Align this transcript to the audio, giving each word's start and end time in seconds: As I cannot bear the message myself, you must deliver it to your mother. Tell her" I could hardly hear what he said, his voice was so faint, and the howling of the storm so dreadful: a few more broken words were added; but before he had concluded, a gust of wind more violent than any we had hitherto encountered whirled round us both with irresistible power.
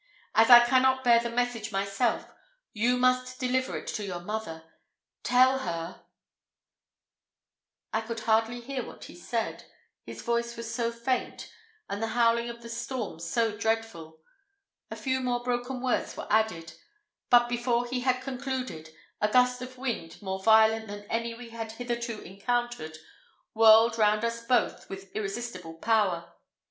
As 0.33 0.49
I 0.49 0.61
cannot 0.65 1.03
bear 1.03 1.19
the 1.19 1.29
message 1.29 1.71
myself, 1.71 2.25
you 2.73 2.97
must 2.97 3.39
deliver 3.39 3.77
it 3.77 3.85
to 3.89 4.03
your 4.03 4.19
mother. 4.21 4.63
Tell 5.21 5.59
her" 5.59 6.05
I 7.93 8.01
could 8.01 8.21
hardly 8.21 8.61
hear 8.61 8.83
what 8.83 9.03
he 9.03 9.15
said, 9.15 9.65
his 10.03 10.23
voice 10.23 10.57
was 10.57 10.73
so 10.73 10.91
faint, 10.91 11.51
and 11.87 12.01
the 12.01 12.07
howling 12.17 12.49
of 12.49 12.63
the 12.63 12.67
storm 12.69 13.19
so 13.19 13.55
dreadful: 13.55 14.17
a 14.89 14.95
few 14.95 15.19
more 15.19 15.43
broken 15.43 15.81
words 15.83 16.17
were 16.17 16.25
added; 16.31 16.73
but 17.29 17.47
before 17.47 17.85
he 17.85 17.99
had 17.99 18.23
concluded, 18.23 18.89
a 19.21 19.27
gust 19.27 19.61
of 19.61 19.77
wind 19.77 20.19
more 20.19 20.41
violent 20.41 20.87
than 20.87 21.03
any 21.11 21.35
we 21.35 21.49
had 21.51 21.73
hitherto 21.73 22.21
encountered 22.23 22.97
whirled 23.53 23.99
round 23.99 24.25
us 24.25 24.43
both 24.43 24.89
with 24.89 25.15
irresistible 25.15 25.75
power. 25.75 26.33